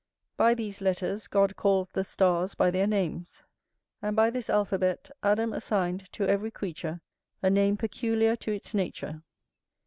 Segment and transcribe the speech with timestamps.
[0.35, 3.43] By these letters God calls the stars by their names;
[4.01, 7.01] and by this alphabet Adam assigned to every creature
[7.43, 9.21] a name peculiar to its nature.